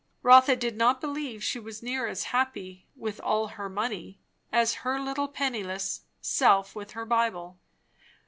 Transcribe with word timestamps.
Rotha 0.23 0.55
did 0.55 0.77
not 0.77 0.99
believe 0.99 1.43
she 1.43 1.59
was 1.59 1.83
near 1.83 2.07
as 2.07 2.23
happy, 2.33 2.87
with 2.95 3.21
all 3.21 3.49
her 3.49 3.69
money, 3.69 4.19
as 4.51 4.77
her 4.81 4.99
little 4.99 5.27
penniless 5.27 6.01
self 6.21 6.75
with 6.75 6.93
her 6.93 7.05
Bible. 7.05 7.59